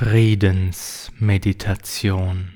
Friedensmeditation. 0.00 2.52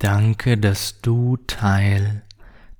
Danke, 0.00 0.58
dass 0.58 1.00
du 1.02 1.36
Teil 1.46 2.24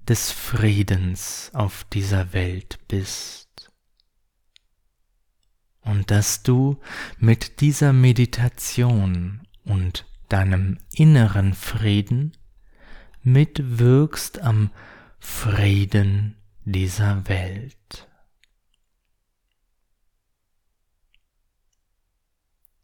des 0.09 0.33
Friedens 0.33 1.53
auf 1.55 1.85
dieser 1.93 2.33
Welt 2.33 2.81
bist 2.89 3.71
und 5.83 6.11
dass 6.11 6.43
du 6.43 6.81
mit 7.19 7.61
dieser 7.61 7.93
Meditation 7.93 9.47
und 9.65 10.07
deinem 10.29 10.79
inneren 10.93 11.55
Frieden 11.55 12.37
mitwirkst 13.23 14.41
am 14.41 14.73
Frieden 15.21 16.35
dieser 16.65 17.29
Welt. 17.29 18.09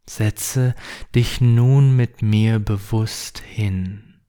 Setze 0.09 0.75
dich 1.15 1.43
nun 1.43 1.95
mit 1.95 2.23
mir 2.23 2.61
bewusst 2.61 3.41
hin, 3.41 4.23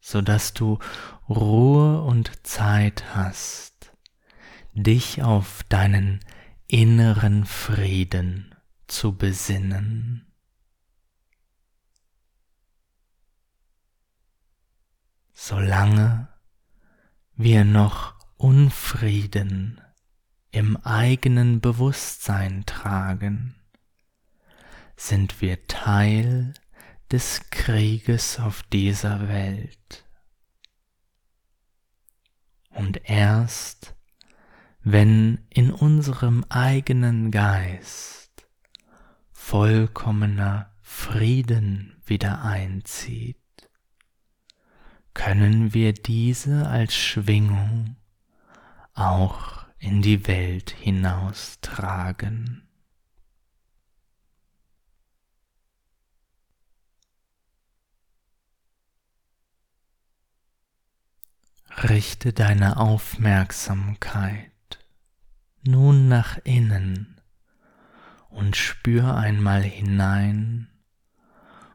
so 0.00 0.20
dass 0.20 0.52
du 0.52 0.80
Ruhe 1.28 2.02
und 2.02 2.44
Zeit 2.44 3.14
hast, 3.14 3.92
dich 4.74 5.22
auf 5.22 5.62
deinen 5.68 6.18
inneren 6.66 7.44
Frieden 7.44 8.52
zu 8.88 9.16
besinnen. 9.16 10.26
Solange 15.34 16.28
wir 17.36 17.64
noch 17.64 18.16
Unfrieden 18.36 19.80
im 20.50 20.76
eigenen 20.78 21.60
Bewusstsein 21.60 22.66
tragen, 22.66 23.54
sind 24.98 25.40
wir 25.40 25.66
Teil 25.68 26.52
des 27.10 27.48
Krieges 27.50 28.40
auf 28.40 28.64
dieser 28.64 29.28
Welt. 29.28 30.04
Und 32.70 33.08
erst 33.08 33.94
wenn 34.82 35.46
in 35.50 35.70
unserem 35.70 36.44
eigenen 36.48 37.30
Geist 37.30 38.48
vollkommener 39.32 40.74
Frieden 40.82 42.00
wieder 42.04 42.42
einzieht, 42.42 43.36
können 45.14 45.74
wir 45.74 45.92
diese 45.92 46.68
als 46.68 46.94
Schwingung 46.94 47.96
auch 48.94 49.66
in 49.78 50.02
die 50.02 50.26
Welt 50.26 50.70
hinaustragen. 50.70 52.67
Richte 61.84 62.32
deine 62.32 62.78
Aufmerksamkeit 62.78 64.50
nun 65.62 66.08
nach 66.08 66.36
innen 66.42 67.20
und 68.30 68.56
spür 68.56 69.14
einmal 69.14 69.62
hinein, 69.62 70.68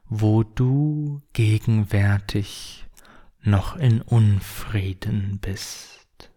wo 0.03 0.43
du 0.43 1.21
gegenwärtig 1.31 2.85
noch 3.39 3.77
in 3.77 4.01
Unfrieden 4.01 5.39
bist. 5.39 6.33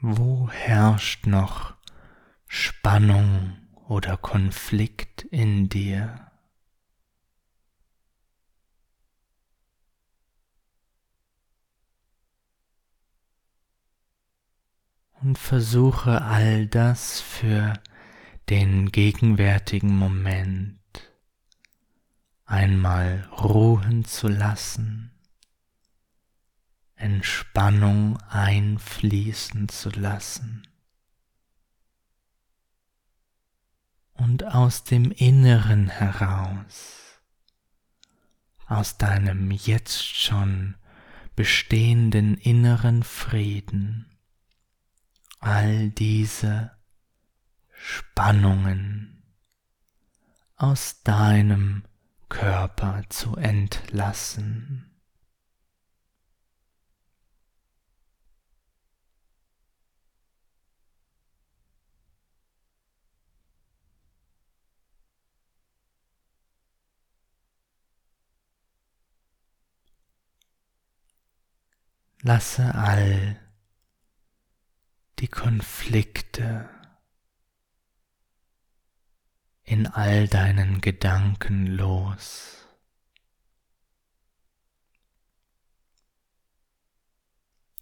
Wo 0.00 0.48
herrscht 0.48 1.26
noch 1.26 1.74
Spannung 2.46 3.67
oder 3.88 4.18
Konflikt 4.18 5.22
in 5.22 5.68
dir? 5.68 6.30
Und 15.20 15.36
versuche 15.36 16.22
all 16.22 16.68
das 16.68 17.20
für 17.20 17.72
den 18.50 18.92
gegenwärtigen 18.92 19.96
Moment 19.96 20.78
einmal 22.44 23.28
ruhen 23.32 24.04
zu 24.04 24.28
lassen, 24.28 25.10
Entspannung 26.94 28.18
einfließen 28.28 29.68
zu 29.68 29.90
lassen 29.90 30.68
und 34.18 34.44
aus 34.44 34.84
dem 34.84 35.10
Inneren 35.10 35.88
heraus, 35.88 37.20
aus 38.66 38.98
deinem 38.98 39.50
jetzt 39.50 40.04
schon 40.04 40.76
bestehenden 41.34 42.36
inneren 42.36 43.04
Frieden, 43.04 44.18
all 45.40 45.90
diese 45.90 46.72
Spannungen 47.72 49.22
aus 50.56 51.02
deinem 51.04 51.84
Körper 52.28 53.04
zu 53.08 53.36
entlassen. 53.36 54.87
Lasse 72.28 72.74
all 72.74 73.40
die 75.18 75.28
Konflikte 75.28 76.68
in 79.62 79.86
all 79.86 80.28
deinen 80.28 80.82
Gedanken 80.82 81.64
los. 81.64 82.68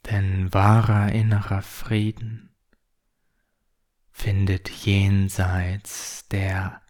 Denn 0.05 0.55
wahrer 0.55 1.11
innerer 1.11 1.63
Frieden 1.63 2.55
findet 4.13 4.71
jenseits 4.71 6.28
der 6.28 6.83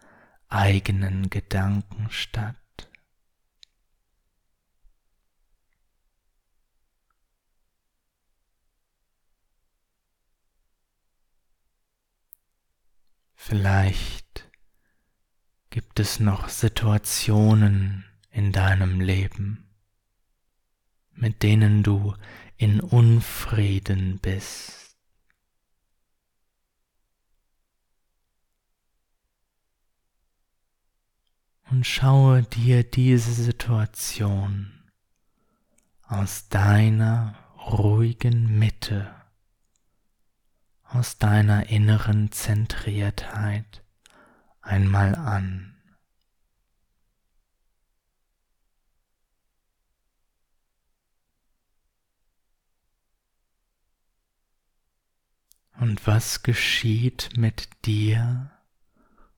eigenen 0.49 1.31
Gedanken 1.31 2.11
statt. 2.11 2.66
Vielleicht 13.48 14.50
gibt 15.70 16.00
es 16.00 16.18
noch 16.18 16.48
Situationen 16.48 18.04
in 18.32 18.50
deinem 18.50 19.00
Leben, 19.00 19.68
mit 21.12 21.44
denen 21.44 21.84
du 21.84 22.16
in 22.56 22.80
Unfrieden 22.80 24.18
bist. 24.18 24.96
Und 31.70 31.86
schaue 31.86 32.42
dir 32.42 32.82
diese 32.82 33.30
Situation 33.32 34.90
aus 36.02 36.49
deiner 36.49 37.38
ruhigen 37.64 38.58
Mitte 38.58 39.14
aus 40.88 41.19
deiner 41.19 41.69
inneren 41.69 42.33
Zentriertheit 42.33 43.83
einmal 44.61 45.15
an. 45.15 45.77
Und 55.79 56.06
was 56.06 56.43
geschieht 56.43 57.31
mit 57.37 57.69
dir 57.85 58.50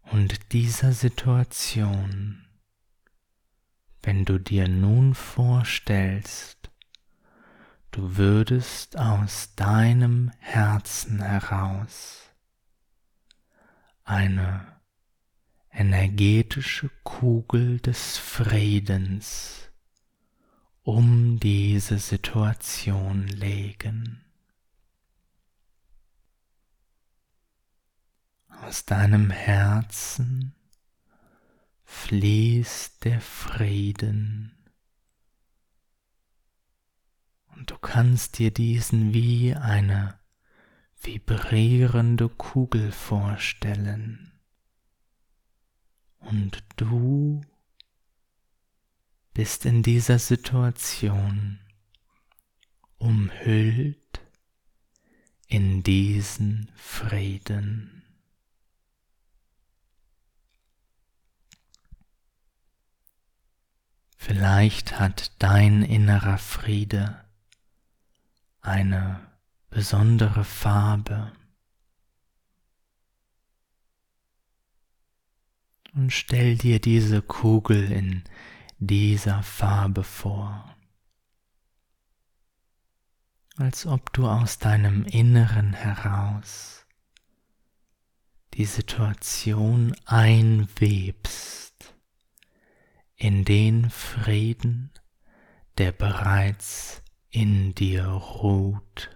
und 0.03 0.53
dieser 0.53 0.93
Situation, 0.93 2.47
wenn 4.03 4.25
du 4.25 4.39
dir 4.39 4.69
nun 4.69 5.15
vorstellst, 5.15 6.58
du 7.99 8.17
würdest 8.17 8.97
aus 8.97 9.57
deinem 9.57 10.31
Herzen 10.39 11.21
heraus 11.21 12.31
eine 14.05 14.81
energetische 15.73 16.91
Kugel 17.03 17.81
des 17.81 18.17
Friedens 18.17 19.69
um 20.85 21.41
diese 21.41 21.99
Situation 21.99 23.27
legen. 23.27 24.25
Aus 28.63 28.85
deinem 28.85 29.31
Herzen 29.31 30.55
fließt 31.83 33.05
der 33.05 33.21
Frieden 33.21 34.58
und 37.59 37.73
du 37.73 37.77
kannst 37.77 38.39
dir 38.39 38.53
diesen 38.53 39.13
wie 39.13 39.53
eine 39.53 40.17
vibrierende 41.03 42.29
Kugel 42.29 42.93
vorstellen. 42.93 44.33
Und 46.21 46.63
du 46.77 47.41
bist 49.35 49.67
in 49.67 49.83
dieser 49.83 50.21
Situation 50.21 51.59
umhüllt 52.99 54.21
in 55.49 55.83
diesen 55.83 56.71
Frieden. 56.77 58.05
Vielleicht 64.17 65.01
hat 65.01 65.33
dein 65.41 65.83
innerer 65.83 66.39
Friede 66.39 67.28
eine 68.69 69.27
besondere 69.71 70.45
Farbe. 70.45 71.33
Und 75.95 76.13
stell 76.13 76.57
dir 76.57 76.81
diese 76.81 77.23
Kugel 77.23 77.91
in 77.91 78.23
dieser 78.79 79.43
Farbe 79.43 80.05
vor, 80.05 80.77
als 83.57 83.87
ob 83.87 84.13
du 84.13 84.29
aus 84.29 84.59
deinem 84.59 85.05
Inneren 85.05 85.73
heraus 85.73 86.87
die 88.55 88.67
Situation 88.67 89.97
einwebst 90.05 91.95
in 93.17 93.45
den 93.45 93.91
Frieden, 93.91 94.93
der 95.79 95.93
bereits 95.93 97.03
in 97.31 97.75
dir 97.75 98.05
ruht. 98.07 99.11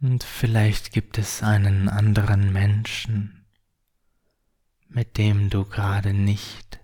Und 0.00 0.22
vielleicht 0.22 0.92
gibt 0.92 1.18
es 1.18 1.42
einen 1.42 1.88
anderen 1.88 2.52
Menschen, 2.52 3.46
mit 4.88 5.18
dem 5.18 5.50
du 5.50 5.64
gerade 5.64 6.14
nicht 6.14 6.78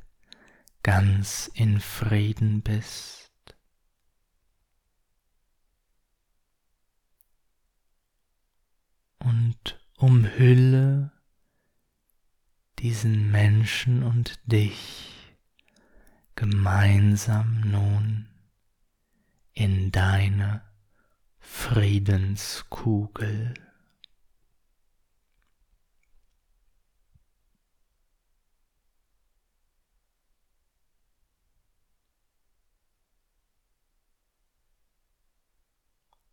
ganz 0.82 1.50
in 1.54 1.80
Frieden 1.80 2.60
bist. 2.62 3.23
Und 9.24 9.80
umhülle 9.96 11.10
diesen 12.78 13.30
Menschen 13.30 14.02
und 14.02 14.38
dich 14.44 15.36
gemeinsam 16.34 17.60
nun 17.60 18.28
in 19.52 19.92
deine 19.92 20.62
Friedenskugel. 21.38 23.54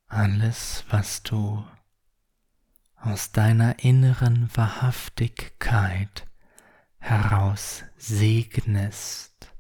Alles, 0.07 0.83
was 0.89 1.21
du 1.23 1.65
aus 3.01 3.31
deiner 3.31 3.83
inneren 3.83 4.49
Wahrhaftigkeit 4.55 6.27
heraus 6.99 7.83
segnest, 7.97 9.51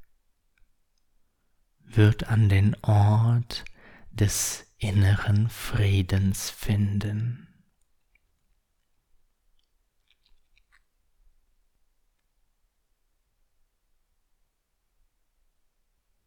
wird 1.83 2.27
an 2.29 2.49
den 2.49 2.75
Ort 2.83 3.65
des 4.11 4.67
inneren 4.77 5.49
Friedens 5.49 6.49
finden. 6.49 7.47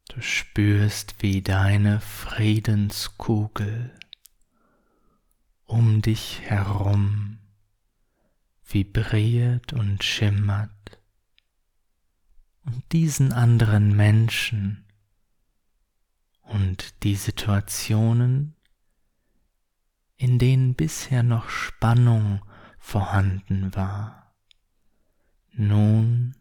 Du 0.08 0.20
spürst, 0.20 1.16
wie 1.20 1.42
deine 1.42 2.00
Friedenskugel 2.00 3.92
um 5.74 6.02
dich 6.02 6.40
herum 6.42 7.40
vibriert 8.62 9.72
und 9.72 10.04
schimmert 10.04 11.00
und 12.64 12.84
diesen 12.92 13.32
anderen 13.32 13.96
Menschen 13.96 14.86
und 16.42 17.02
die 17.02 17.16
Situationen, 17.16 18.54
in 20.14 20.38
denen 20.38 20.76
bisher 20.76 21.24
noch 21.24 21.48
Spannung 21.48 22.40
vorhanden 22.78 23.74
war, 23.74 24.32
nun 25.54 26.36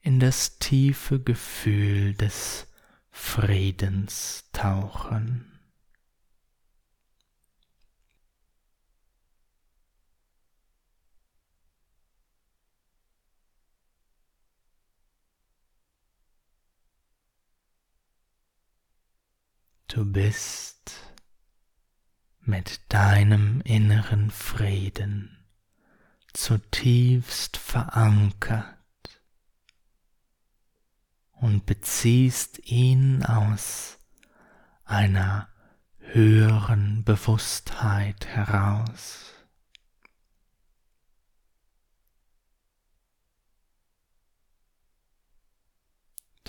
in 0.00 0.20
das 0.20 0.60
tiefe 0.60 1.18
Gefühl 1.20 2.14
des 2.14 2.68
Friedens 3.10 4.48
tauchen. 4.52 5.51
Du 19.94 20.06
bist 20.06 20.90
mit 22.40 22.80
deinem 22.88 23.60
inneren 23.60 24.30
Frieden 24.30 25.44
zutiefst 26.32 27.58
verankert 27.58 28.64
und 31.32 31.66
beziehst 31.66 32.70
ihn 32.70 33.22
aus 33.22 33.98
einer 34.86 35.50
höheren 35.98 37.04
Bewusstheit 37.04 38.24
heraus. 38.28 39.31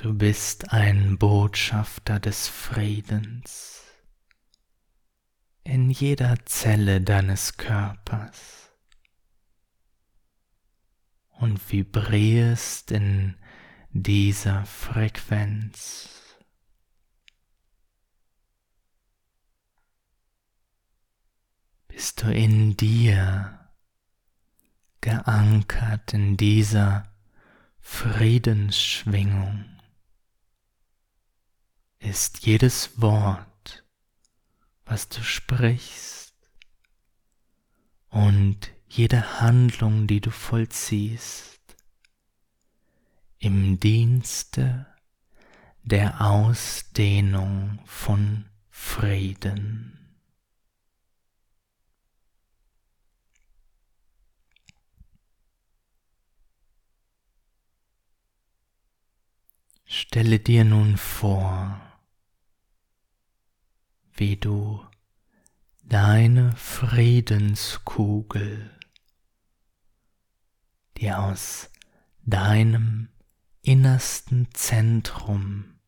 Du 0.03 0.13
bist 0.13 0.73
ein 0.73 1.17
Botschafter 1.17 2.19
des 2.19 2.49
Friedens. 2.49 3.83
In 5.63 5.89
jeder 5.89 6.45
Zelle 6.45 6.99
deines 6.99 7.55
Körpers. 7.55 8.69
Und 11.29 11.71
vibrierst 11.71 12.91
in 12.91 13.37
dieser 13.91 14.65
Frequenz. 14.65 16.09
Bist 21.87 22.23
du 22.23 22.29
in 22.29 22.75
dir 22.75 23.57
geankert 24.99 26.13
in 26.13 26.35
dieser 26.35 27.09
Friedensschwingung 27.79 29.72
ist 32.03 32.45
jedes 32.45 33.01
Wort, 33.01 33.85
was 34.85 35.07
du 35.07 35.23
sprichst 35.23 36.35
und 38.09 38.71
jede 38.87 39.39
Handlung, 39.39 40.05
die 40.05 40.19
du 40.19 40.29
vollziehst, 40.29 41.61
im 43.39 43.79
Dienste 43.79 44.85
der 45.83 46.21
Ausdehnung 46.21 47.79
von 47.85 48.45
Frieden. 48.69 49.93
Stelle 59.85 60.39
dir 60.39 60.63
nun 60.63 60.97
vor, 60.97 61.92
wie 64.15 64.37
du 64.37 64.85
deine 65.81 66.55
Friedenskugel, 66.55 68.69
die 70.97 71.11
aus 71.11 71.71
deinem 72.21 73.09
innersten 73.61 74.47
Zentrum 74.53 75.79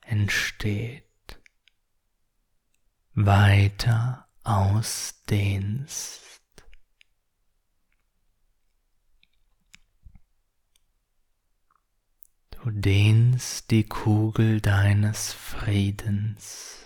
entsteht, 0.00 1.04
weiter 3.14 4.28
ausdehnst. 4.44 6.20
Du 12.50 12.70
dehnst 12.70 13.70
die 13.70 13.84
Kugel 13.84 14.60
deines 14.60 15.32
Friedens 15.32 16.79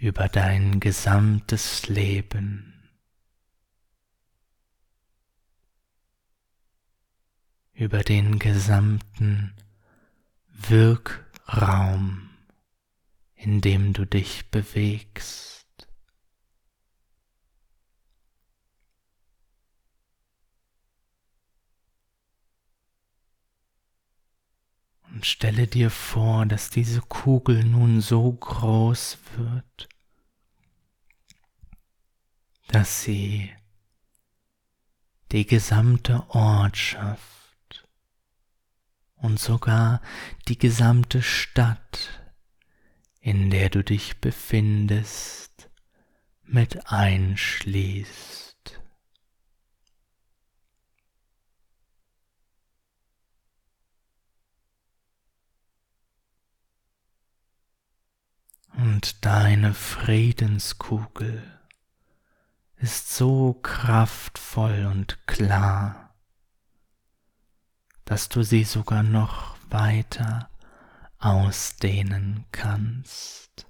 über 0.00 0.28
dein 0.28 0.80
gesamtes 0.80 1.86
Leben, 1.88 2.90
über 7.74 8.02
den 8.02 8.38
gesamten 8.38 9.54
Wirkraum, 10.48 12.30
in 13.34 13.60
dem 13.60 13.92
du 13.92 14.06
dich 14.06 14.50
bewegst. 14.50 15.59
Und 25.20 25.26
stelle 25.26 25.66
dir 25.66 25.90
vor, 25.90 26.46
dass 26.46 26.70
diese 26.70 27.02
Kugel 27.02 27.62
nun 27.62 28.00
so 28.00 28.32
groß 28.32 29.18
wird, 29.36 29.88
dass 32.68 33.02
sie 33.02 33.50
die 35.30 35.44
gesamte 35.44 36.24
Ortschaft 36.30 37.86
und 39.16 39.38
sogar 39.38 40.00
die 40.48 40.56
gesamte 40.56 41.20
Stadt, 41.20 42.22
in 43.20 43.50
der 43.50 43.68
du 43.68 43.84
dich 43.84 44.22
befindest, 44.22 45.68
mit 46.44 46.90
einschließt. 46.90 48.39
Und 58.76 59.24
deine 59.24 59.74
Friedenskugel 59.74 61.42
ist 62.76 63.14
so 63.14 63.54
kraftvoll 63.54 64.86
und 64.86 65.26
klar, 65.26 66.14
dass 68.04 68.28
du 68.28 68.42
sie 68.42 68.64
sogar 68.64 69.02
noch 69.02 69.56
weiter 69.68 70.48
ausdehnen 71.18 72.46
kannst. 72.52 73.66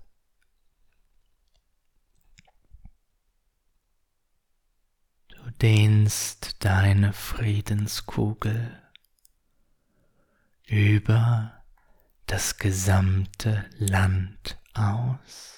Du 5.28 5.50
dehnst 5.60 6.64
deine 6.64 7.12
Friedenskugel 7.12 8.80
über 10.66 11.64
das 12.26 12.58
gesamte 12.58 13.68
Land 13.76 14.59
aus. 14.74 15.56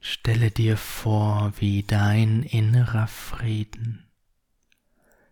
Stelle 0.00 0.50
dir 0.50 0.76
vor, 0.76 1.52
wie 1.58 1.84
dein 1.84 2.42
innerer 2.42 3.06
Frieden 3.06 4.10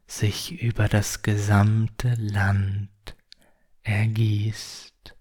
sich 0.07 0.61
über 0.63 0.89
das 0.89 1.23
gesamte 1.23 2.15
Land 2.15 2.91
ergießt. 3.83 5.17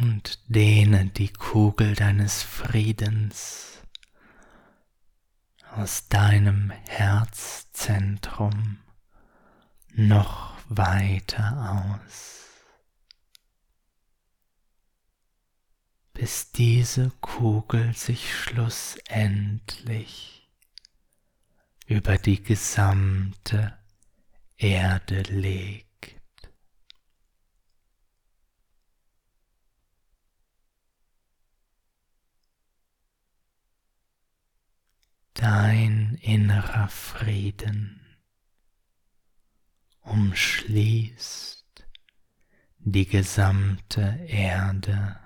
Und 0.00 0.38
dehne 0.48 1.06
die 1.06 1.32
Kugel 1.32 1.94
deines 1.94 2.42
Friedens 2.42 3.79
aus 5.76 6.08
deinem 6.08 6.70
Herzzentrum 6.88 8.80
noch 9.92 10.56
weiter 10.68 11.96
aus, 11.98 12.48
bis 16.12 16.52
diese 16.52 17.10
Kugel 17.20 17.94
sich 17.94 18.32
schlussendlich 18.34 20.48
über 21.86 22.18
die 22.18 22.42
gesamte 22.42 23.78
Erde 24.56 25.22
legt. 25.22 25.89
Dein 35.34 36.18
innerer 36.20 36.88
Frieden 36.88 38.18
umschließt 40.02 41.64
die 42.78 43.06
gesamte 43.06 44.18
Erde 44.26 45.18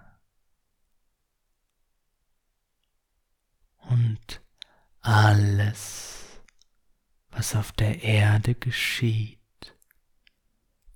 und 3.89 4.43
alles, 5.01 6.41
was 7.31 7.55
auf 7.55 7.73
der 7.73 8.03
Erde 8.03 8.55
geschieht, 8.55 9.39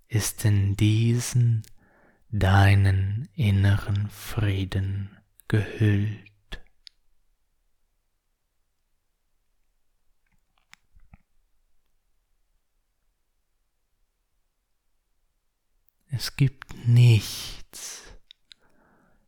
ist 0.07 0.45
in 0.45 0.77
diesen 0.77 1.62
deinen 2.31 3.29
inneren 3.35 4.09
Frieden 4.11 5.17
gehüllt. 5.49 6.28
Es 16.11 16.37
gibt 16.37 16.87
nichts, 16.87 18.03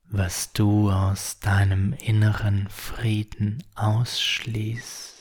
was 0.04 0.52
du 0.52 0.90
aus 0.90 1.40
deinem 1.40 1.92
inneren 1.92 2.68
Frieden 2.68 3.62
ausschließt. 3.74 5.20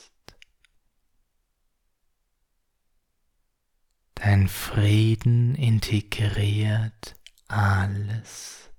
Dein 4.14 4.48
Frieden 4.48 5.54
integriert 5.54 7.14
alles 7.48 8.70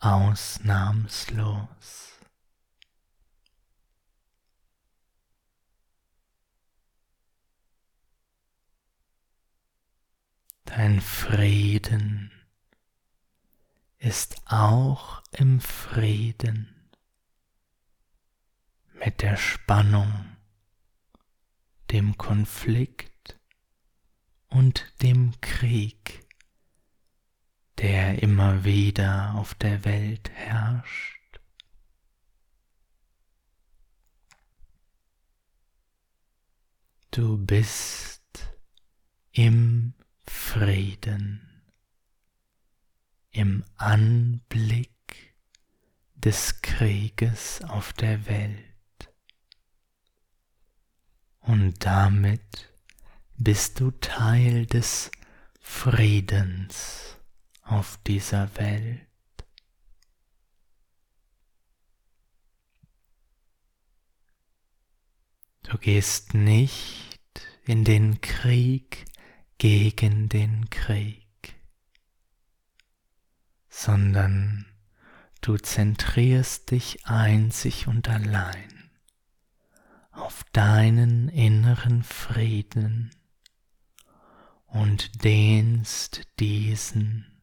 ausnahmslos. 0.00 2.05
Dein 10.66 11.00
Frieden 11.00 12.30
ist 13.98 14.36
auch 14.46 15.22
im 15.32 15.60
Frieden 15.60 16.90
mit 18.92 19.22
der 19.22 19.36
Spannung, 19.36 20.36
dem 21.92 22.18
Konflikt 22.18 23.38
und 24.48 24.92
dem 25.02 25.40
Krieg, 25.40 26.26
der 27.78 28.22
immer 28.22 28.64
wieder 28.64 29.34
auf 29.36 29.54
der 29.54 29.84
Welt 29.84 30.30
herrscht. 30.30 31.40
Du 37.12 37.38
bist 37.38 38.22
im 39.32 39.95
Frieden 40.58 41.42
im 43.30 43.62
Anblick 43.76 45.34
des 46.14 46.62
Krieges 46.62 47.60
auf 47.62 47.92
der 47.92 48.24
Welt. 48.24 48.64
Und 51.40 51.84
damit 51.84 52.72
bist 53.36 53.80
du 53.80 53.90
Teil 53.90 54.64
des 54.64 55.10
Friedens 55.60 57.18
auf 57.60 57.98
dieser 58.06 58.56
Welt. 58.56 59.06
Du 65.64 65.76
gehst 65.76 66.32
nicht 66.32 67.20
in 67.66 67.84
den 67.84 68.22
Krieg 68.22 69.04
gegen 69.58 70.28
den 70.28 70.68
Krieg, 70.70 71.54
sondern 73.68 74.66
du 75.40 75.56
zentrierst 75.56 76.70
dich 76.70 77.06
einzig 77.06 77.86
und 77.86 78.08
allein 78.08 78.90
auf 80.10 80.44
deinen 80.52 81.28
inneren 81.28 82.02
Frieden 82.02 83.10
und 84.66 85.24
dehnst 85.24 86.22
diesen 86.40 87.42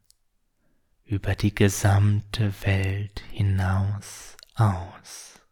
über 1.05 1.35
die 1.35 1.53
gesamte 1.53 2.53
Welt 2.63 3.23
hinaus 3.31 4.35
aus. 4.55 5.42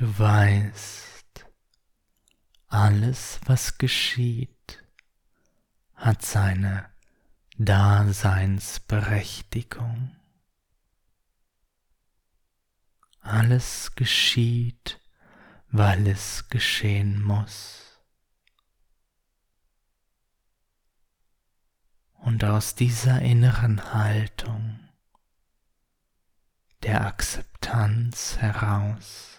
Du 0.00 0.18
weißt, 0.18 1.46
alles, 2.68 3.38
was 3.44 3.76
geschieht, 3.76 4.82
hat 5.94 6.24
seine 6.24 6.88
Daseinsberechtigung. 7.58 10.16
Alles 13.20 13.94
geschieht, 13.94 14.98
weil 15.68 16.06
es 16.06 16.48
geschehen 16.48 17.20
muss. 17.20 18.00
Und 22.14 22.42
aus 22.42 22.74
dieser 22.74 23.20
inneren 23.20 23.92
Haltung 23.92 24.80
der 26.84 27.06
Akzeptanz 27.06 28.38
heraus 28.38 29.29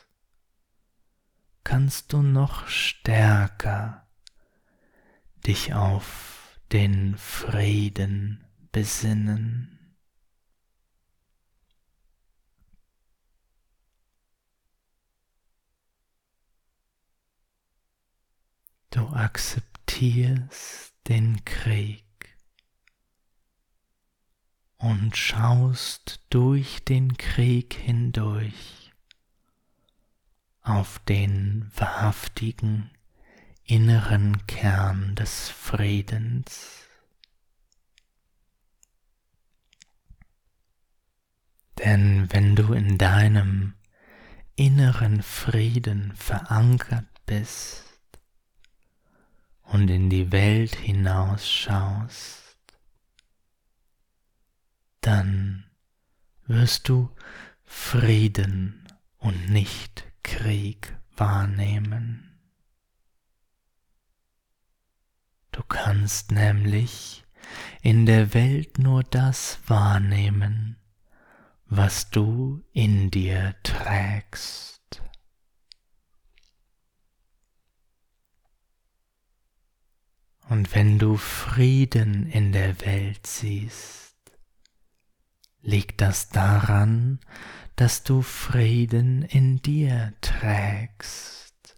kannst 1.63 2.13
du 2.13 2.21
noch 2.21 2.67
stärker 2.67 4.07
dich 5.45 5.73
auf 5.73 6.59
den 6.71 7.17
Frieden 7.17 8.45
besinnen. 8.71 9.95
Du 18.91 19.07
akzeptierst 19.07 20.93
den 21.07 21.43
Krieg 21.45 22.03
und 24.77 25.15
schaust 25.15 26.25
durch 26.29 26.83
den 26.83 27.17
Krieg 27.17 27.73
hindurch 27.73 28.80
auf 30.61 30.99
den 30.99 31.71
wahrhaftigen 31.75 32.91
inneren 33.63 34.45
Kern 34.47 35.15
des 35.15 35.49
Friedens. 35.49 36.87
Denn 41.79 42.31
wenn 42.31 42.55
du 42.55 42.73
in 42.73 42.97
deinem 42.97 43.73
inneren 44.55 45.23
Frieden 45.23 46.13
verankert 46.15 47.07
bist, 47.25 47.91
und 49.71 49.89
in 49.89 50.09
die 50.09 50.31
Welt 50.31 50.75
hinausschaust, 50.75 52.57
dann 54.99 55.63
wirst 56.45 56.89
du 56.89 57.09
Frieden 57.63 58.85
und 59.17 59.49
nicht 59.49 60.10
Krieg 60.23 60.97
wahrnehmen. 61.15 62.39
Du 65.51 65.63
kannst 65.63 66.31
nämlich 66.31 67.25
in 67.81 68.05
der 68.05 68.33
Welt 68.33 68.79
nur 68.79 69.03
das 69.03 69.59
wahrnehmen, 69.67 70.77
was 71.65 72.09
du 72.09 72.63
in 72.71 73.11
dir 73.11 73.55
trägst. 73.63 75.01
Und 80.49 80.75
wenn 80.75 80.99
du 80.99 81.15
Frieden 81.15 82.27
in 82.27 82.51
der 82.51 82.81
Welt 82.81 83.25
siehst, 83.25 84.17
liegt 85.61 86.01
das 86.01 86.27
daran, 86.27 87.19
dass 87.81 88.03
du 88.03 88.21
Frieden 88.21 89.23
in 89.23 89.59
dir 89.63 90.13
trägst. 90.21 91.75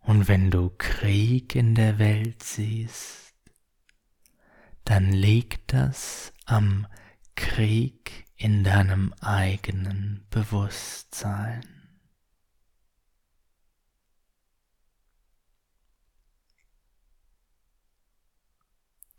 Und 0.00 0.26
wenn 0.26 0.50
du 0.50 0.68
Krieg 0.78 1.54
in 1.54 1.76
der 1.76 2.00
Welt 2.00 2.42
siehst, 2.42 3.36
dann 4.82 5.12
liegt 5.12 5.72
das 5.72 6.32
am 6.44 6.88
Krieg 7.36 8.26
in 8.34 8.64
deinem 8.64 9.12
eigenen 9.20 10.26
Bewusstsein. 10.28 11.62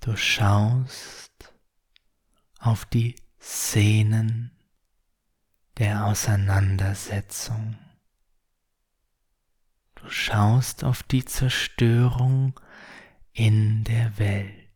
Du 0.01 0.17
schaust 0.17 1.53
auf 2.59 2.83
die 2.83 3.15
Szenen 3.39 4.53
der 5.77 6.05
Auseinandersetzung. 6.05 7.77
Du 9.95 10.09
schaust 10.09 10.83
auf 10.83 11.03
die 11.03 11.25
Zerstörung 11.25 12.59
in 13.31 13.83
der 13.83 14.17
Welt 14.17 14.69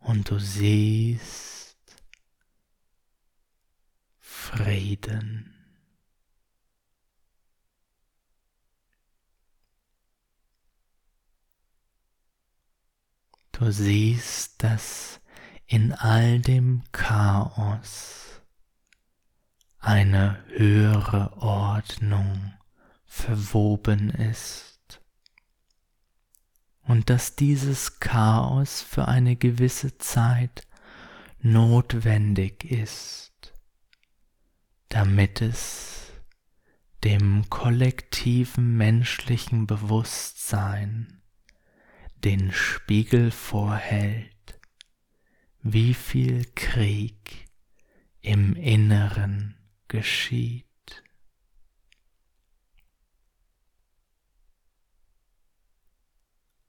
und 0.00 0.30
du 0.30 0.38
siehst 0.38 1.76
Frieden. 4.18 5.50
Du 13.52 13.70
siehst, 13.70 14.62
dass 14.62 15.20
in 15.66 15.92
all 15.92 16.40
dem 16.40 16.82
Chaos 16.90 18.23
eine 19.84 20.42
höhere 20.48 21.36
Ordnung 21.36 22.54
verwoben 23.04 24.08
ist. 24.10 25.02
Und 26.82 27.10
dass 27.10 27.36
dieses 27.36 28.00
Chaos 28.00 28.80
für 28.80 29.08
eine 29.08 29.36
gewisse 29.36 29.98
Zeit 29.98 30.66
notwendig 31.40 32.64
ist, 32.64 33.52
damit 34.88 35.42
es 35.42 36.12
dem 37.04 37.50
kollektiven 37.50 38.76
menschlichen 38.78 39.66
Bewusstsein 39.66 41.22
den 42.16 42.52
Spiegel 42.52 43.30
vorhält, 43.30 44.58
wie 45.60 45.92
viel 45.92 46.46
Krieg 46.54 47.48
im 48.22 48.56
Inneren 48.56 49.56
geschieht. 49.94 50.66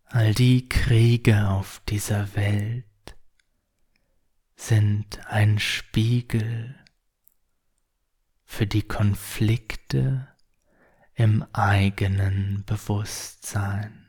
All 0.03 0.35
die 0.35 0.69
Kriege 0.69 1.49
auf 1.49 1.81
dieser 1.89 2.35
Welt 2.35 2.85
sind 4.55 5.25
ein 5.25 5.57
Spiegel 5.57 6.75
für 8.43 8.67
die 8.67 8.83
Konflikte 8.83 10.27
im 11.15 11.43
eigenen 11.51 12.63
Bewusstsein. 12.65 14.01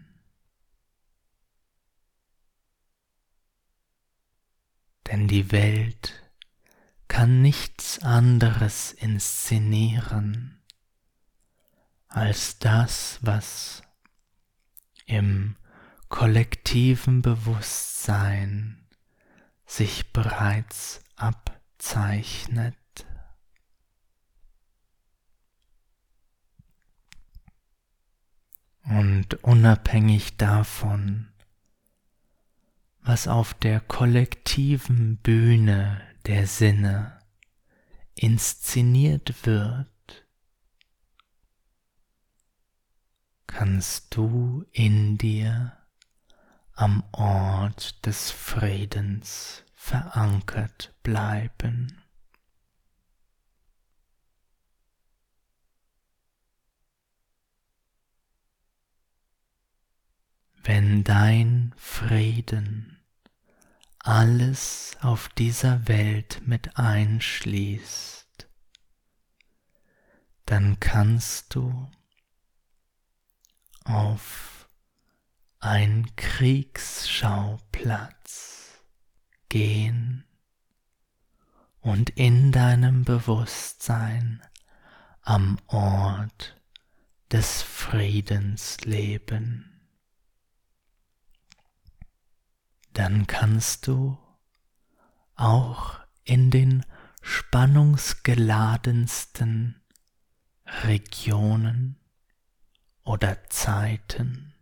denn 5.08 5.28
die 5.28 5.52
Welt 5.52 6.25
kann 7.08 7.42
nichts 7.42 8.02
anderes 8.02 8.92
inszenieren 8.92 10.60
als 12.08 12.58
das, 12.58 13.18
was 13.20 13.82
im 15.04 15.56
kollektiven 16.08 17.22
Bewusstsein 17.22 18.86
sich 19.66 20.12
bereits 20.12 21.02
abzeichnet. 21.16 22.76
Und 28.84 29.34
unabhängig 29.42 30.36
davon, 30.36 31.32
was 33.00 33.26
auf 33.28 33.52
der 33.52 33.80
kollektiven 33.80 35.18
Bühne 35.18 36.00
der 36.26 36.46
Sinne 36.48 37.20
inszeniert 38.14 39.46
wird, 39.46 40.26
kannst 43.46 44.14
du 44.16 44.64
in 44.72 45.18
dir 45.18 45.76
am 46.72 47.04
Ort 47.12 48.04
des 48.04 48.30
Friedens 48.30 49.64
verankert 49.74 50.94
bleiben. 51.02 52.02
Wenn 60.64 61.04
dein 61.04 61.72
Frieden 61.76 62.95
alles 64.06 64.96
auf 65.00 65.28
dieser 65.30 65.88
Welt 65.88 66.42
mit 66.46 66.78
einschließt, 66.78 68.48
dann 70.44 70.78
kannst 70.78 71.56
du 71.56 71.90
auf 73.84 74.68
ein 75.58 76.14
Kriegsschauplatz 76.14 78.78
gehen 79.48 80.24
und 81.80 82.10
in 82.10 82.52
deinem 82.52 83.04
Bewusstsein 83.04 84.40
am 85.22 85.58
Ort 85.66 86.60
des 87.32 87.62
Friedens 87.62 88.84
leben. 88.84 89.75
Dann 92.96 93.26
kannst 93.26 93.86
du 93.88 94.16
auch 95.34 96.00
in 96.24 96.50
den 96.50 96.86
spannungsgeladensten 97.20 99.82
Regionen 100.64 102.00
oder 103.04 103.50
Zeiten 103.50 104.54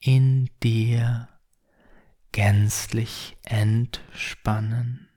in 0.00 0.50
dir 0.64 1.28
gänzlich 2.32 3.36
entspannen. 3.44 5.08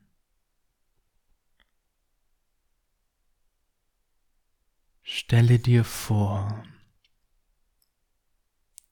Stelle 5.02 5.58
dir 5.58 5.84
vor, 5.84 6.64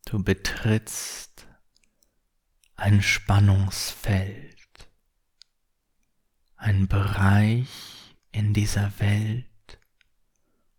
du 0.05 0.23
betrittst 0.23 1.30
ein 2.81 3.01
Spannungsfeld, 3.03 4.57
ein 6.55 6.87
Bereich 6.87 8.15
in 8.31 8.55
dieser 8.55 8.99
Welt 8.99 9.45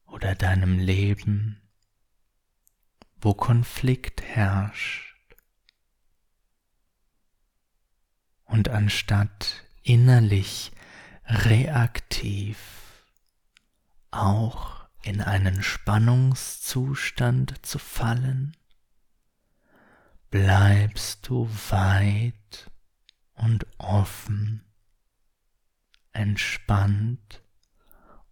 oder 0.07 0.35
deinem 0.35 0.81
Leben, 0.81 1.63
wo 3.21 3.35
Konflikt 3.35 4.21
herrscht. 4.21 5.15
Und 8.47 8.69
anstatt 8.69 9.65
innerlich 9.85 10.73
reaktiv 11.27 12.59
auch 14.11 14.89
in 15.05 15.21
einen 15.21 15.63
Spannungszustand 15.63 17.65
zu 17.65 17.79
fallen, 17.79 18.57
bleibst 20.33 21.29
du 21.29 21.47
weit 21.69 22.71
und 23.35 23.67
offen, 23.77 24.65
entspannt 26.13 27.43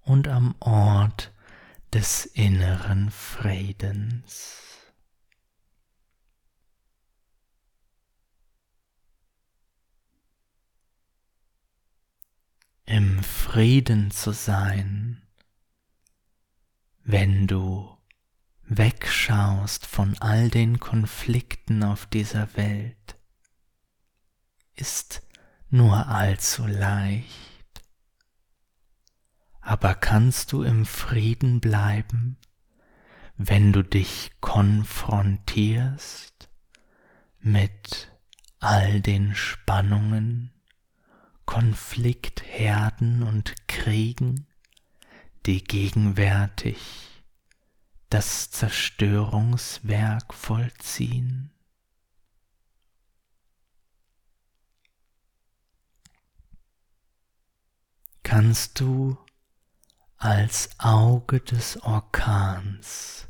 und 0.01 0.27
am 0.27 0.55
Ort 0.61 1.33
des 1.93 2.25
inneren 2.25 3.11
Friedens. 3.11 4.57
im 12.87 13.23
Frieden 13.23 14.11
zu 14.11 14.33
sein, 14.33 15.23
wenn 17.05 17.47
du 17.47 18.00
wegschaust 18.73 19.85
von 19.85 20.17
all 20.21 20.49
den 20.49 20.79
Konflikten 20.79 21.83
auf 21.83 22.07
dieser 22.07 22.57
Welt, 22.57 23.17
ist 24.77 25.23
nur 25.71 26.07
allzu 26.07 26.69
leicht. 26.69 27.27
Aber 29.61 29.97
kannst 29.97 30.53
du 30.53 30.63
im 30.63 30.87
Frieden 30.87 31.61
bleiben, 31.61 32.39
wenn 33.37 33.73
du 33.73 33.83
dich 33.83 34.31
konfrontierst 34.41 36.49
mit 37.41 38.13
all 38.61 39.01
den 39.01 39.35
Spannungen, 39.35 40.53
Konfliktherden 41.45 43.25
und 43.25 43.67
Kriegen, 43.67 44.47
die 45.45 45.65
gegenwärtig 45.65 47.10
das 48.11 48.51
Zerstörungswerk 48.51 50.35
vollziehen. 50.35 51.53
Kannst 58.23 58.79
du 58.81 59.19
als 60.17 60.69
Auge 60.79 61.41
des 61.41 61.83
Orkans 61.83 63.29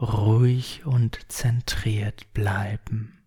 ruhig 0.00 0.86
und 0.86 1.30
zentriert 1.30 2.32
bleiben 2.32 3.18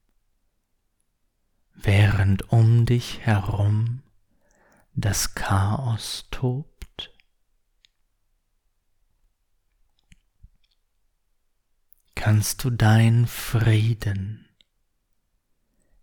während 1.83 2.51
um 2.51 2.85
dich 2.85 3.19
herum 3.21 4.03
das 4.93 5.35
Chaos 5.35 6.27
tobt? 6.31 6.70
Kannst 12.23 12.63
du 12.63 12.69
dein 12.69 13.25
Frieden 13.25 14.47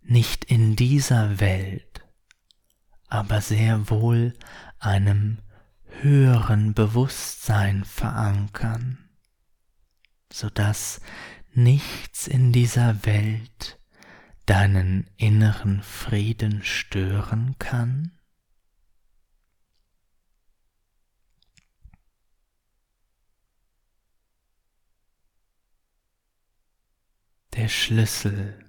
nicht 0.01 0.43
in 0.43 0.75
dieser 0.75 1.39
Welt, 1.39 2.01
aber 3.07 3.39
sehr 3.39 3.89
wohl 3.89 4.33
einem 4.79 5.37
höheren 6.01 6.73
Bewusstsein 6.73 7.85
verankern, 7.85 8.97
so 10.29 10.49
dass 10.49 10.99
nichts 11.53 12.27
in 12.27 12.51
dieser 12.51 13.05
Welt 13.05 13.79
deinen 14.45 15.09
inneren 15.15 15.81
Frieden 15.81 16.63
stören 16.63 17.55
kann? 17.59 18.18
Der 27.53 27.67
Schlüssel 27.67 28.63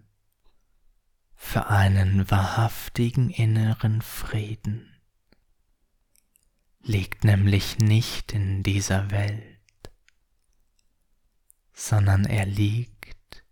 für 1.36 1.66
einen 1.68 2.30
wahrhaftigen 2.30 3.30
inneren 3.30 4.02
Frieden 4.02 4.90
liegt 6.82 7.24
nämlich 7.24 7.78
nicht 7.78 8.32
in 8.32 8.62
dieser 8.62 9.10
Welt, 9.10 9.60
sondern 11.72 12.24
er 12.24 12.46
liegt 12.46 13.44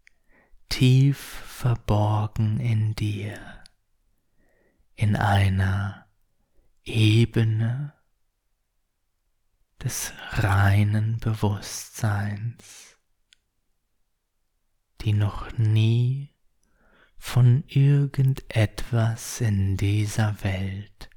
tief 0.69 1.19
verborgen 1.19 2.59
in 2.61 2.95
dir, 2.95 3.63
in 4.95 5.15
einer 5.15 6.07
Ebene 6.85 7.93
des 9.83 10.13
reinen 10.31 11.19
Bewusstseins, 11.19 12.88
die 15.01 15.13
noch 15.13 15.57
nie 15.57 16.31
von 17.17 17.65
irgendetwas 17.67 19.41
in 19.41 19.77
dieser 19.77 20.43
Welt 20.43 21.11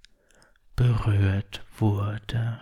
berührt 0.76 1.64
wurde. 1.78 2.60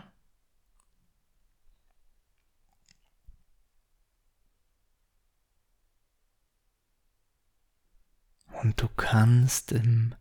und 8.61 8.81
du 8.81 8.87
kannst 8.89 9.71
im 9.71 10.15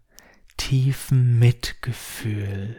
tiefen 0.57 1.39
Mitgefühl 1.39 2.77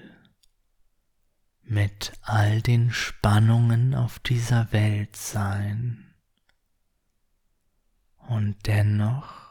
mit 1.64 2.14
all 2.22 2.62
den 2.62 2.92
Spannungen 2.92 3.94
auf 3.94 4.20
dieser 4.20 4.72
Welt 4.72 5.16
sein 5.16 6.09
und 8.30 8.68
dennoch 8.68 9.50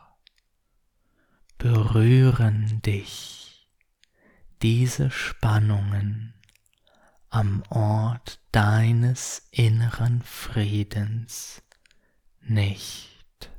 berühren 1.58 2.80
dich 2.82 3.68
diese 4.62 5.10
Spannungen 5.10 6.34
am 7.28 7.64
Ort 7.70 8.40
deines 8.52 9.48
inneren 9.50 10.22
Friedens 10.22 11.60
nicht. 12.40 13.50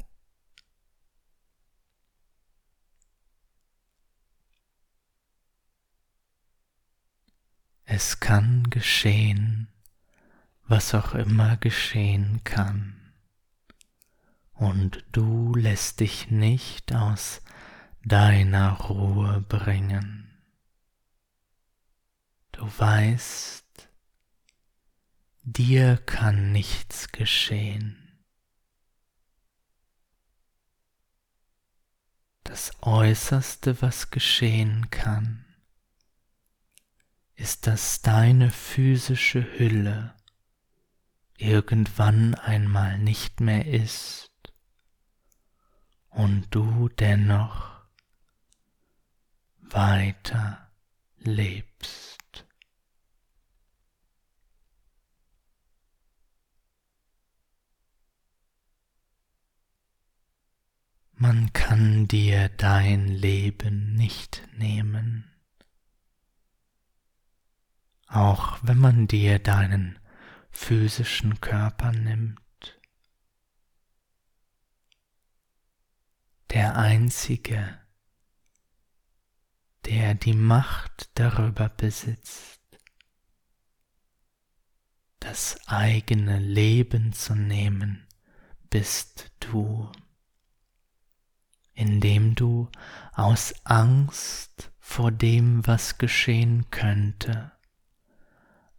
Es 7.84 8.22
kann 8.22 8.70
geschehen, 8.70 9.68
was 10.68 10.94
auch 10.96 11.14
immer 11.14 11.58
geschehen 11.58 12.42
kann, 12.46 12.99
und 14.60 15.06
du 15.14 15.56
lässt 15.56 16.02
dich 16.02 16.30
nicht 16.30 16.94
aus 16.94 17.42
deiner 18.04 18.74
Ruhe 18.74 19.40
bringen. 19.48 20.38
Du 22.52 22.70
weißt, 22.78 23.90
dir 25.44 25.96
kann 25.98 26.52
nichts 26.52 27.14
geschehen. 27.14 28.22
Das 32.44 32.72
Äußerste, 32.82 33.82
was 33.82 34.12
geschehen 34.12 34.90
kann, 34.90 35.46
ist, 37.36 37.66
dass 37.66 38.02
deine 38.02 38.52
physische 38.52 39.58
Hülle 39.58 40.16
irgendwann 41.38 42.36
einmal 42.36 42.98
nicht 42.98 43.40
mehr 43.40 43.66
ist 43.66 44.29
und 46.10 46.48
du 46.52 46.90
dennoch 46.90 47.72
weiter 49.62 50.70
lebst. 51.18 52.46
Man 61.14 61.52
kann 61.52 62.08
dir 62.08 62.50
dein 62.50 63.08
Leben 63.08 63.94
nicht 63.94 64.48
nehmen 64.58 65.30
auch 68.10 68.58
wenn 68.64 68.80
man 68.80 69.08
dir 69.08 69.40
deinen 69.40 70.00
physischen 70.52 71.40
Körper 71.40 71.92
nimmt. 71.92 72.40
Der 76.52 76.78
Einzige, 76.78 77.78
der 79.86 80.16
die 80.16 80.34
Macht 80.34 81.12
darüber 81.14 81.70
besitzt, 81.70 82.60
das 85.20 85.60
eigene 85.68 86.40
Leben 86.40 87.14
zu 87.14 87.36
nehmen, 87.36 88.08
bist 88.72 89.32
du, 89.40 89.92
indem 91.74 92.34
du 92.34 92.68
aus 93.14 93.54
Angst 93.64 94.72
vor 94.80 95.12
dem, 95.12 95.68
was 95.68 96.00
geschehen 96.00 96.72
könnte, 96.72 97.52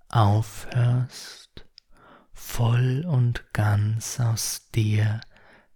aufhörst, 0.09 1.68
voll 2.33 3.04
und 3.06 3.52
ganz 3.52 4.18
aus 4.18 4.70
dir 4.74 5.20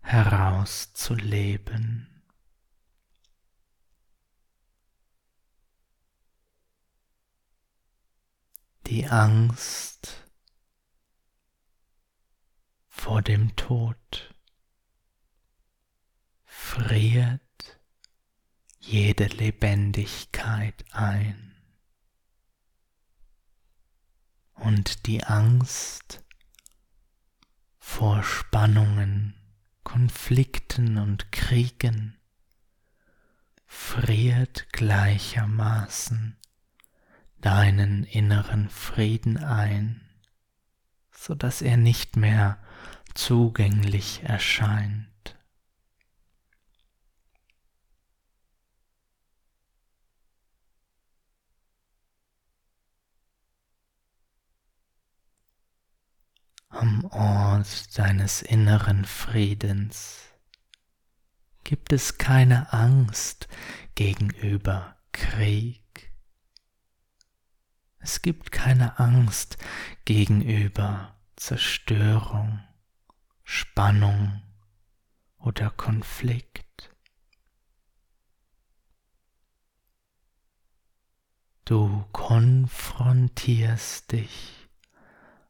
heraus 0.04 0.92
zu 0.94 1.14
leben. 1.14 2.22
Die 8.86 9.06
Angst 9.06 10.28
vor 12.88 13.20
dem 13.22 13.56
Tod 13.56 14.34
friert 16.44 17.40
jede 18.78 19.26
Lebendigkeit 19.26 20.84
ein. 20.92 21.54
und 24.64 25.06
die 25.06 25.22
Angst 25.24 26.24
vor 27.78 28.22
Spannungen, 28.22 29.34
Konflikten 29.84 30.98
und 30.98 31.30
Kriegen 31.30 32.16
friert 33.66 34.72
gleichermaßen 34.72 36.36
deinen 37.40 38.04
inneren 38.04 38.70
Frieden 38.70 39.36
ein, 39.36 40.00
so 41.12 41.34
dass 41.34 41.62
er 41.62 41.76
nicht 41.76 42.16
mehr 42.16 42.58
zugänglich 43.14 44.22
erscheint. 44.24 45.13
Am 56.74 57.04
Ort 57.06 57.98
deines 57.98 58.42
inneren 58.42 59.04
Friedens 59.04 60.20
gibt 61.62 61.92
es 61.92 62.18
keine 62.18 62.72
Angst 62.72 63.48
gegenüber 63.94 64.96
Krieg. 65.12 66.12
Es 67.98 68.22
gibt 68.22 68.50
keine 68.52 68.98
Angst 68.98 69.56
gegenüber 70.04 71.16
Zerstörung, 71.36 72.60
Spannung 73.44 74.42
oder 75.38 75.70
Konflikt. 75.70 76.90
Du 81.64 82.04
konfrontierst 82.12 84.12
dich 84.12 84.63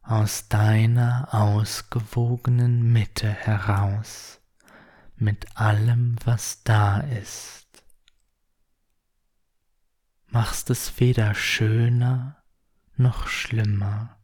aus 0.04 0.48
deiner 0.48 1.28
ausgewogenen 1.32 2.92
Mitte 2.92 3.30
heraus 3.30 4.38
mit 5.16 5.56
allem, 5.56 6.16
was 6.24 6.62
da 6.62 7.00
ist. 7.00 7.66
Machst 10.26 10.68
es 10.68 11.00
weder 11.00 11.34
schöner 11.34 12.42
noch 12.96 13.28
schlimmer, 13.28 14.18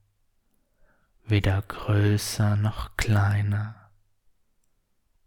weder 1.25 1.63
größer 1.63 2.57
noch 2.57 2.97
kleiner 2.97 3.91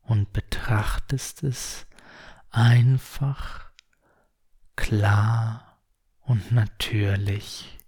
und 0.04 0.34
betrachtest 0.34 1.44
es 1.44 1.88
einfach, 2.52 3.72
klar 4.76 5.80
und 6.22 6.52
natürlich 6.52 7.80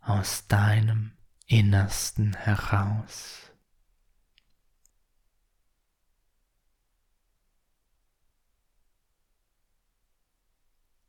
aus 0.00 0.48
deinem 0.48 1.12
Innersten 1.50 2.34
heraus. 2.36 3.50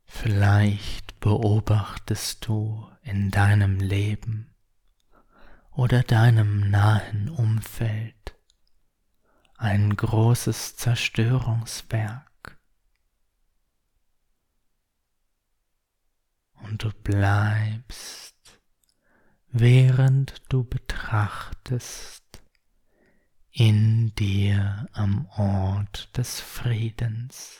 Vielleicht 0.06 1.20
beobachtest 1.20 2.46
du 2.46 2.90
in 3.02 3.30
deinem 3.30 3.80
Leben 3.80 4.54
oder 5.72 6.02
deinem 6.02 6.70
nahen 6.70 7.28
Umfeld 7.28 8.34
ein 9.58 9.94
großes 9.94 10.76
Zerstörungswerk 10.76 12.58
und 16.62 16.82
du 16.82 16.90
bleibst 17.02 18.09
während 19.52 20.42
du 20.48 20.64
betrachtest 20.64 22.22
in 23.52 24.14
dir 24.14 24.86
am 24.92 25.26
Ort 25.36 26.16
des 26.16 26.40
Friedens. 26.40 27.58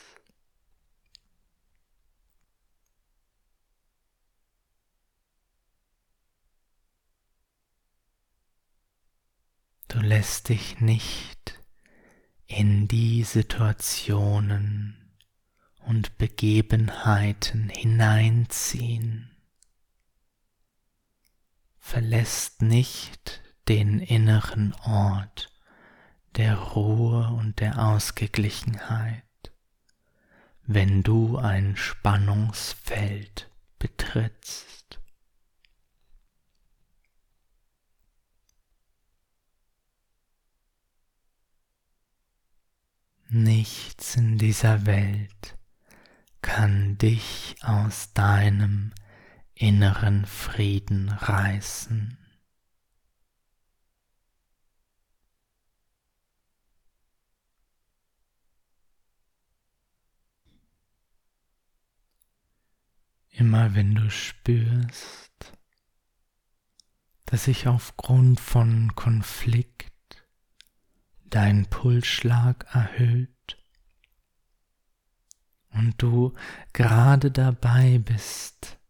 Du 9.89 9.99
lässt 9.99 10.47
dich 10.47 10.79
nicht 10.79 11.61
in 12.47 12.87
die 12.87 13.23
Situationen 13.23 14.95
und 15.85 16.17
Begebenheiten 16.17 17.67
hineinziehen 17.67 19.30
verlässt 21.81 22.61
nicht 22.61 23.41
den 23.67 23.99
inneren 23.99 24.73
Ort 24.85 25.49
der 26.37 26.55
Ruhe 26.55 27.27
und 27.33 27.59
der 27.59 27.79
Ausgeglichenheit, 27.79 29.23
wenn 30.63 31.03
du 31.03 31.37
ein 31.37 31.75
Spannungsfeld 31.75 33.51
betrittst. 33.77 35.01
Nichts 43.27 44.15
in 44.15 44.37
dieser 44.37 44.85
Welt 44.85 45.57
kann 46.41 46.97
dich 46.97 47.55
aus 47.61 48.13
deinem 48.13 48.93
inneren 49.61 50.25
Frieden 50.25 51.09
reißen. 51.09 52.17
Immer 63.29 63.75
wenn 63.75 63.93
du 63.93 64.09
spürst, 64.09 65.53
dass 67.27 67.43
sich 67.43 67.67
aufgrund 67.67 68.39
von 68.39 68.95
Konflikt 68.95 69.91
dein 71.25 71.67
Pulsschlag 71.67 72.65
erhöht 72.73 73.59
und 75.69 76.01
du 76.01 76.33
gerade 76.73 77.29
dabei 77.29 77.99
bist, 77.99 78.80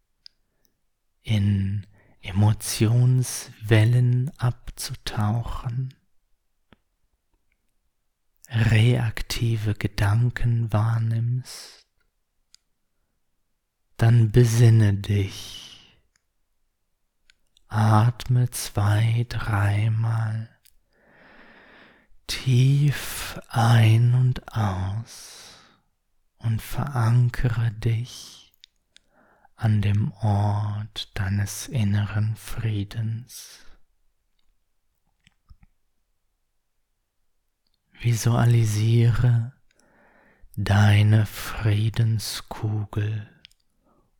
in 1.22 1.86
Emotionswellen 2.20 4.30
abzutauchen, 4.38 5.94
reaktive 8.48 9.74
Gedanken 9.74 10.72
wahrnimmst, 10.72 11.86
dann 13.96 14.30
besinne 14.30 14.94
dich, 14.94 15.98
atme 17.68 18.50
zwei, 18.50 19.26
dreimal. 19.28 20.48
Tief 22.26 23.40
ein 23.48 24.14
und 24.14 24.56
aus. 24.56 25.58
Und 26.38 26.60
verankere 26.60 27.70
dich 27.70 28.41
an 29.62 29.80
dem 29.80 30.12
Ort 30.14 31.08
deines 31.14 31.68
inneren 31.68 32.34
Friedens. 32.34 33.64
Visualisiere 37.92 39.52
deine 40.56 41.26
Friedenskugel 41.26 43.30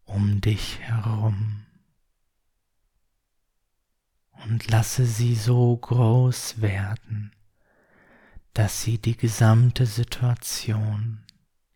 um 0.04 0.40
dich 0.40 0.78
herum 0.78 1.66
und 4.44 4.70
lasse 4.70 5.06
sie 5.06 5.34
so 5.34 5.76
groß 5.76 6.60
werden, 6.60 7.32
dass 8.54 8.82
sie 8.82 8.98
die 8.98 9.16
gesamte 9.16 9.86
Situation, 9.86 11.26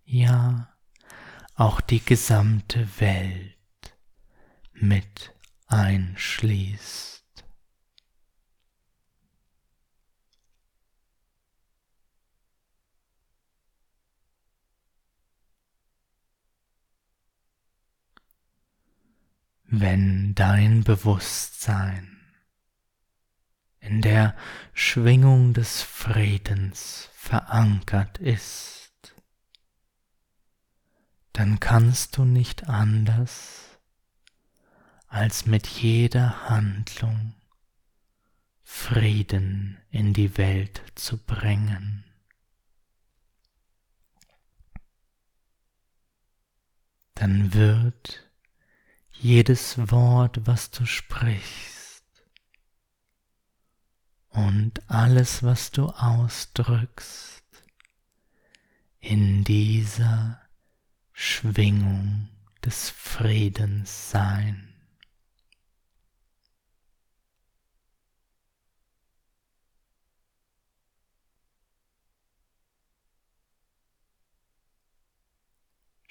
ja 0.04 0.72
auch 1.56 1.80
die 1.80 2.04
gesamte 2.04 2.86
Welt 3.00 3.55
mit 4.80 5.34
einschließt. 5.66 7.16
Wenn 19.68 20.34
dein 20.34 20.84
Bewusstsein 20.84 22.16
in 23.80 24.00
der 24.00 24.36
Schwingung 24.72 25.54
des 25.54 25.82
Friedens 25.82 27.08
verankert 27.14 28.18
ist, 28.18 29.14
dann 31.32 31.60
kannst 31.60 32.16
du 32.16 32.24
nicht 32.24 32.68
anders, 32.68 33.75
als 35.08 35.46
mit 35.46 35.66
jeder 35.66 36.48
Handlung 36.48 37.34
Frieden 38.62 39.78
in 39.90 40.12
die 40.12 40.36
Welt 40.36 40.82
zu 40.94 41.18
bringen. 41.18 42.04
Dann 47.14 47.54
wird 47.54 48.30
jedes 49.12 49.78
Wort, 49.90 50.46
was 50.46 50.70
du 50.70 50.84
sprichst, 50.84 52.04
und 54.28 54.90
alles, 54.90 55.42
was 55.42 55.70
du 55.70 55.86
ausdrückst, 55.86 57.42
in 59.00 59.44
dieser 59.44 60.42
Schwingung 61.12 62.28
des 62.62 62.90
Friedens 62.90 64.10
sein. 64.10 64.75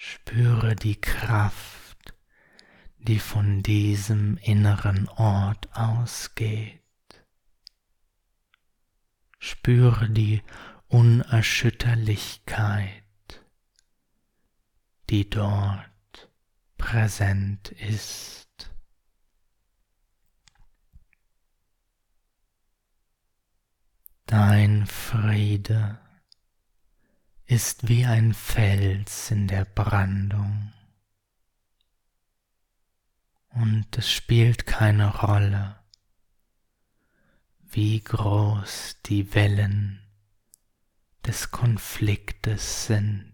Spüre 0.07 0.75
die 0.75 1.01
Kraft, 1.01 2.13
die 2.99 3.17
von 3.17 3.63
diesem 3.63 4.37
inneren 4.37 5.09
Ort 5.09 5.67
ausgeht. 5.75 6.79
Spüre 9.39 10.11
die 10.11 10.43
Unerschütterlichkeit, 10.89 13.01
die 15.09 15.27
dort 15.27 16.29
präsent 16.77 17.71
ist. 17.71 18.69
Dein 24.27 24.85
Friede 24.85 25.97
ist 27.47 27.87
wie 27.87 28.05
ein 28.05 28.33
Fels 28.33 29.29
in 29.31 29.47
der 29.47 29.65
Brandung. 29.65 30.73
Und 33.49 33.97
es 33.97 34.11
spielt 34.11 34.65
keine 34.65 35.15
Rolle, 35.15 35.79
wie 37.61 38.01
groß 38.01 39.01
die 39.05 39.33
Wellen 39.33 40.01
des 41.25 41.51
Konfliktes 41.51 42.87
sind. 42.87 43.33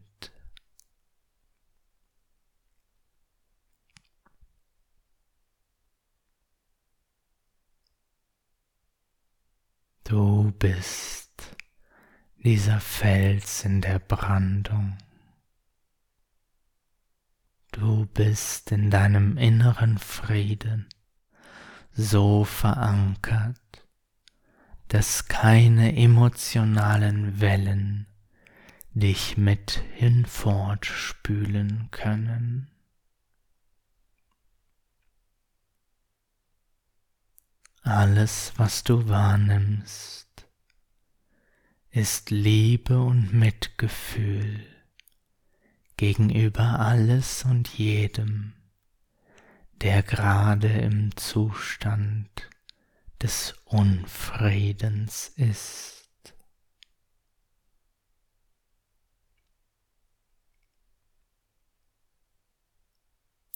Du 10.03 10.51
bist 10.59 11.30
dieser 12.43 12.79
Fels 12.79 13.65
in 13.65 13.81
der 13.81 13.99
Brandung. 13.99 14.97
Du 17.71 18.05
bist 18.07 18.71
in 18.71 18.89
deinem 18.89 19.37
inneren 19.37 19.97
Frieden 19.97 20.87
so 21.93 22.43
verankert, 22.43 23.87
dass 24.87 25.27
keine 25.27 25.95
emotionalen 25.95 27.39
Wellen 27.39 28.07
dich 28.93 29.37
mit 29.37 29.83
hinfortspülen 29.93 31.89
können. 31.91 32.69
Alles, 37.83 38.53
was 38.57 38.83
du 38.83 39.07
wahrnimmst, 39.07 40.30
ist 41.91 42.31
Liebe 42.31 43.01
und 43.01 43.33
Mitgefühl 43.33 44.65
gegenüber 45.97 46.79
alles 46.79 47.43
und 47.43 47.67
jedem, 47.67 48.53
der 49.81 50.01
gerade 50.01 50.69
im 50.69 51.15
Zustand 51.17 52.49
des 53.21 53.53
Unfriedens 53.65 55.33
ist. 55.35 56.07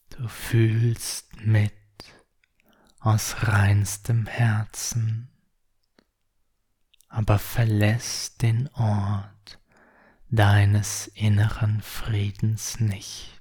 Du 0.09 0.27
fühlst 0.27 1.35
mit 1.45 1.73
aus 2.99 3.35
reinstem 3.43 4.27
Herzen, 4.27 5.34
aber 7.15 7.39
verlässt 7.39 8.41
den 8.41 8.67
Ort 8.73 9.57
deines 10.29 11.07
inneren 11.07 11.81
Friedens 11.81 12.81
nicht, 12.81 13.39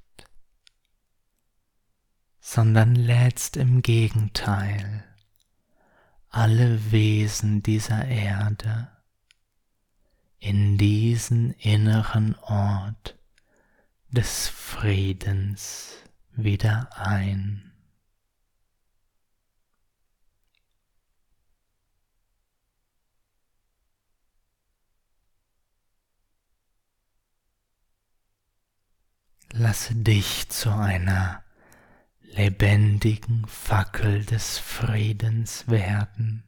sondern 2.39 2.95
lädst 2.95 3.57
im 3.57 3.83
Gegenteil 3.83 5.03
alle 6.29 6.93
Wesen 6.93 7.65
dieser 7.65 8.05
Erde 8.05 8.93
in 10.39 10.79
diesen 10.79 11.51
inneren 11.55 12.37
Ort 12.43 13.19
des 14.11 14.47
Friedens 14.47 15.97
wieder 16.31 16.91
ein. 16.97 17.64
Lasse 29.57 29.95
dich 29.95 30.49
zu 30.49 30.69
einer 30.75 31.45
lebendigen 32.23 33.47
Fackel 33.47 34.25
des 34.25 34.59
Friedens 34.59 35.69
werden, 35.69 36.43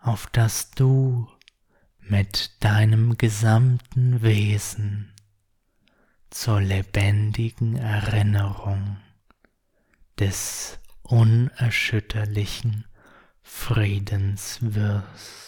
auf 0.00 0.26
dass 0.26 0.72
du 0.72 1.30
mit 2.00 2.56
deinem 2.58 3.16
gesamten 3.16 4.20
Wesen 4.20 5.14
zur 6.28 6.60
lebendigen 6.60 7.76
Erinnerung 7.76 8.96
des 10.18 10.80
unerschütterlichen 11.04 12.84
Friedens 13.42 14.58
wirst. 14.60 15.47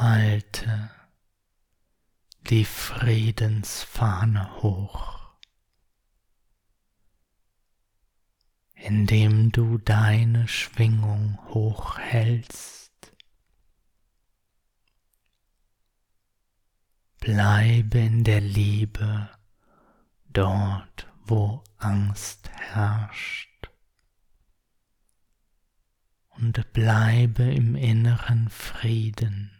Halte 0.00 0.90
die 2.50 2.64
Friedensfahne 2.64 4.62
hoch, 4.62 5.34
indem 8.74 9.50
du 9.52 9.78
deine 9.78 10.48
Schwingung 10.48 11.38
hochhältst. 11.48 12.92
Bleibe 17.20 17.98
in 18.00 18.24
der 18.24 18.40
Liebe 18.40 19.30
dort, 20.26 21.10
wo 21.24 21.62
Angst 21.78 22.50
herrscht. 22.50 23.70
Und 26.36 26.72
bleibe 26.72 27.44
im 27.44 27.76
inneren 27.76 28.50
Frieden 28.50 29.53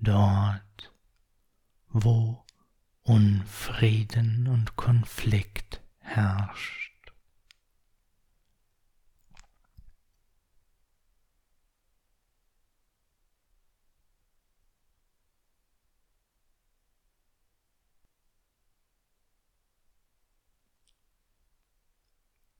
dort, 0.00 0.92
wo 1.88 2.44
Unfrieden 3.02 4.46
und 4.48 4.76
Konflikt 4.76 5.80
herrscht. 6.00 6.88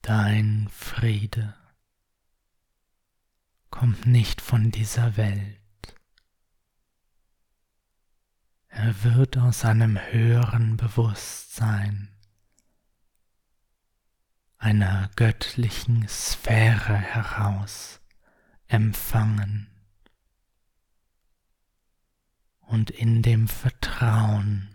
Dein 0.00 0.68
Friede 0.70 1.54
kommt 3.68 4.06
nicht 4.06 4.40
von 4.40 4.70
dieser 4.70 5.18
Welt. 5.18 5.57
Er 8.68 9.02
wird 9.02 9.36
aus 9.38 9.64
einem 9.64 9.98
höheren 9.98 10.76
Bewusstsein, 10.76 12.08
einer 14.58 15.10
göttlichen 15.16 16.06
Sphäre 16.08 16.94
heraus 16.94 18.00
empfangen 18.66 19.68
und 22.60 22.90
in 22.90 23.22
dem 23.22 23.48
Vertrauen 23.48 24.68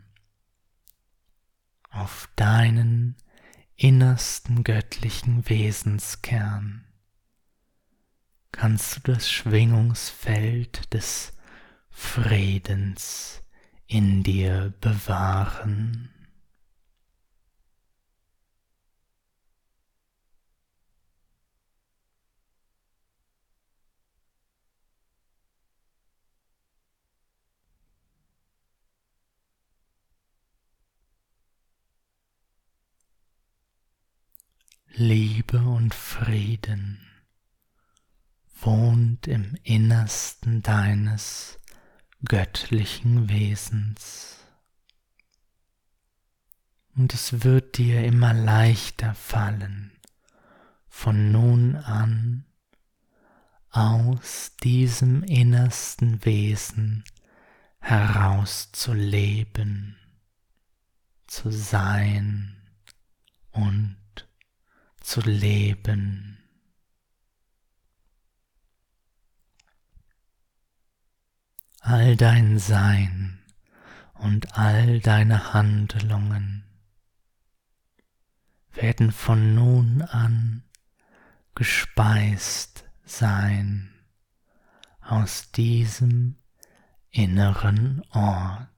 auf 1.89 2.27
deinen 2.35 3.15
innersten 3.75 4.63
göttlichen 4.63 5.47
Wesenskern 5.47 6.85
kannst 8.51 8.97
du 8.97 9.13
das 9.13 9.29
Schwingungsfeld 9.29 10.93
des 10.93 11.33
Friedens 11.89 13.42
in 13.93 14.23
dir 14.23 14.73
bewahren. 14.81 16.09
Liebe 34.87 35.59
und 35.59 35.93
Frieden 35.93 36.99
wohnt 38.59 39.27
im 39.27 39.55
Innersten 39.61 40.63
deines 40.63 41.59
göttlichen 42.25 43.29
Wesens. 43.29 44.39
Und 46.95 47.13
es 47.13 47.43
wird 47.43 47.77
dir 47.77 48.03
immer 48.03 48.33
leichter 48.33 49.13
fallen, 49.15 49.91
von 50.87 51.31
nun 51.31 51.75
an 51.75 52.45
aus 53.71 54.51
diesem 54.63 55.23
innersten 55.23 56.23
Wesen 56.23 57.03
herauszuleben, 57.79 59.97
zu 61.25 61.51
sein 61.51 62.55
und 63.51 63.97
zu 65.01 65.21
leben. 65.21 66.42
All 71.85 72.15
dein 72.15 72.59
Sein 72.59 73.39
und 74.13 74.57
all 74.57 75.01
deine 75.01 75.53
Handlungen 75.53 76.63
werden 78.71 79.11
von 79.11 79.53
nun 79.53 80.01
an 80.01 80.63
gespeist 81.55 82.85
sein 83.03 83.93
aus 85.01 85.51
diesem 85.51 86.37
inneren 87.11 88.01
Ort. 88.11 88.72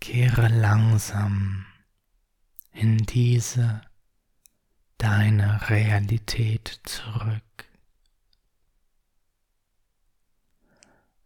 Kehre 0.00 0.48
langsam 0.48 1.66
in 2.72 2.98
diese 2.98 3.82
deine 4.98 5.68
Realität 5.68 6.80
zurück. 6.84 7.42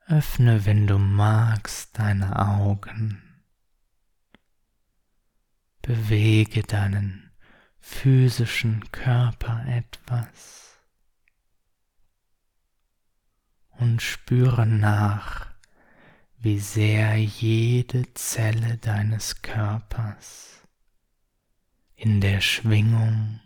Öffne, 0.06 0.66
wenn 0.66 0.86
du 0.86 0.98
magst, 0.98 1.98
deine 1.98 2.38
Augen. 2.38 3.22
Bewege 5.80 6.62
deinen 6.62 7.30
physischen 7.78 8.90
Körper 8.92 9.64
etwas 9.66 10.78
und 13.70 14.02
spüre 14.02 14.66
nach, 14.66 15.53
wie 16.44 16.58
sehr 16.58 17.16
jede 17.16 18.12
Zelle 18.12 18.76
deines 18.76 19.40
Körpers 19.40 20.60
in 21.94 22.20
der 22.20 22.42
Schwingung 22.42 23.40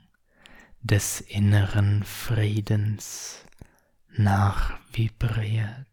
des 0.80 1.20
inneren 1.20 2.02
Friedens 2.02 3.44
nachvibriert. 4.08 5.86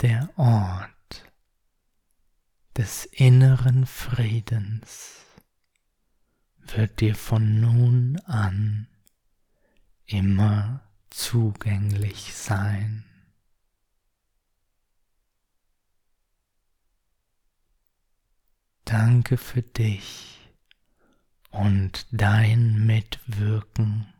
Der 0.00 0.28
Ort 0.36 1.30
des 2.76 3.04
inneren 3.04 3.86
Friedens 3.86 5.25
wird 6.74 7.00
dir 7.00 7.14
von 7.14 7.60
nun 7.60 8.18
an 8.26 8.88
immer 10.06 10.80
zugänglich 11.10 12.34
sein. 12.34 13.04
Danke 18.84 19.36
für 19.36 19.62
dich 19.62 20.38
und 21.50 22.06
dein 22.12 22.86
Mitwirken 22.86 24.12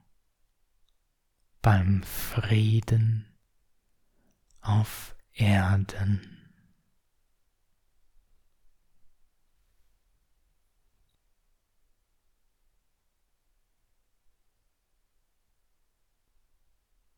beim 1.63 2.03
Frieden 2.03 3.27
auf 4.61 5.15
Erden. 5.33 6.36